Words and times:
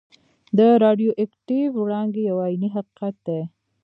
د 0.57 0.59
راډیو 0.83 1.11
اکټیف 1.23 1.69
وړانګې 1.77 2.21
یو 2.29 2.37
عیني 2.45 2.69
حقیقت 2.75 3.15
دی. 3.27 3.41